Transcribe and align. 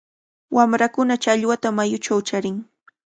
Wamrakuna 0.55 1.15
challwata 1.23 1.67
mayuchaw 1.77 2.19
charin. 2.27 2.57